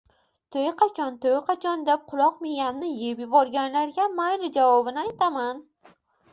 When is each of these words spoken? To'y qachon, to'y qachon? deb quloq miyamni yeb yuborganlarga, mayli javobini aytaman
To'y 0.53 0.69
qachon, 0.79 1.19
to'y 1.25 1.41
qachon? 1.49 1.83
deb 1.91 2.07
quloq 2.13 2.41
miyamni 2.47 2.91
yeb 3.03 3.23
yuborganlarga, 3.27 4.11
mayli 4.19 4.53
javobini 4.59 5.07
aytaman 5.07 5.65